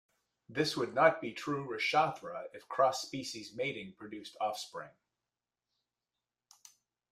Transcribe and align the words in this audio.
This 0.49 0.75
would 0.75 0.95
not 0.95 1.21
be 1.21 1.31
true 1.31 1.63
rishathra 1.69 2.45
if 2.55 2.67
cross 2.67 3.03
species 3.03 3.53
mating 3.53 3.93
produced 3.93 4.35
offspring. 4.41 4.89